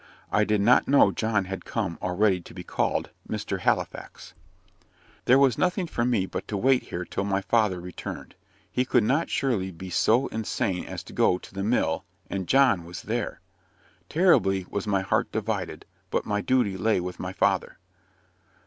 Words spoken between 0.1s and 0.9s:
I did not